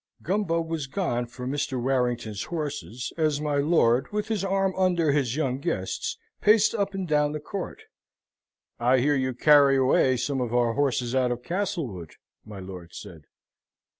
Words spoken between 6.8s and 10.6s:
and down the court. "I hear you carry away some of